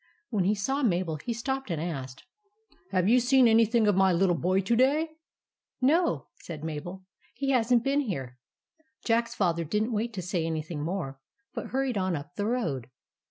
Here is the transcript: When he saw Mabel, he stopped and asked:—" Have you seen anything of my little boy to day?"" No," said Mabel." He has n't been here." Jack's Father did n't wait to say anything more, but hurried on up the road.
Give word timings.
When 0.31 0.45
he 0.45 0.55
saw 0.55 0.81
Mabel, 0.81 1.17
he 1.17 1.31
stopped 1.31 1.69
and 1.69 1.79
asked:—" 1.79 2.23
Have 2.91 3.07
you 3.07 3.19
seen 3.19 3.47
anything 3.47 3.85
of 3.85 3.93
my 3.95 4.11
little 4.11 4.33
boy 4.33 4.61
to 4.61 4.75
day?"" 4.75 5.09
No," 5.79 6.29
said 6.39 6.63
Mabel." 6.63 7.05
He 7.35 7.51
has 7.51 7.71
n't 7.71 7.83
been 7.83 7.99
here." 8.01 8.39
Jack's 9.05 9.35
Father 9.35 9.63
did 9.63 9.83
n't 9.83 9.91
wait 9.93 10.11
to 10.13 10.23
say 10.23 10.43
anything 10.43 10.81
more, 10.81 11.19
but 11.53 11.67
hurried 11.67 11.99
on 11.99 12.15
up 12.15 12.33
the 12.33 12.47
road. 12.47 12.89